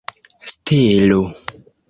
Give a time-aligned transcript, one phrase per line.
[0.55, 1.21] stelo